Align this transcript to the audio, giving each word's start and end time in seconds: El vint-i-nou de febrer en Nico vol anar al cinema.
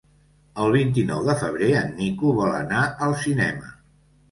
El 0.63 0.71
vint-i-nou 0.75 1.21
de 1.27 1.35
febrer 1.43 1.69
en 1.83 1.93
Nico 2.01 2.33
vol 2.41 2.59
anar 2.63 2.83
al 3.09 3.17
cinema. 3.29 3.73